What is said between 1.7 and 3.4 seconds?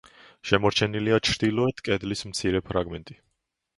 კედლის მცირე ფრაგმენტი.